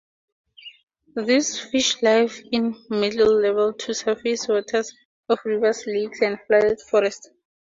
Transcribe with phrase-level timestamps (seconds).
[1.15, 4.91] These fish live in midlevel to surface waters
[5.29, 7.29] of rivers, lakes, and flooded forests.